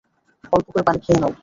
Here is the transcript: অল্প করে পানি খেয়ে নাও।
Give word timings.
অল্প 0.53 0.67
করে 0.67 0.83
পানি 0.87 0.99
খেয়ে 1.03 1.19
নাও। 1.21 1.33